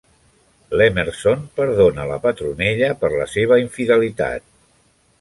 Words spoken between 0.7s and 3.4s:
L'Emerson perdona la Petronella per la